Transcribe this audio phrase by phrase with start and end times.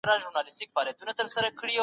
[0.07, 1.73] ولس به د خپلو حقونو دفاع وکړي.